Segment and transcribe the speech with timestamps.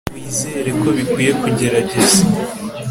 [0.13, 2.21] wizere ko bikwiye kugerageza